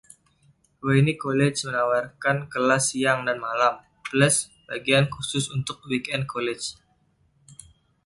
[0.85, 3.75] Wayne College menawarkan kelas siang dan malam,
[4.07, 4.35] plus
[4.67, 6.65] bagian khusus untuk Weekend College.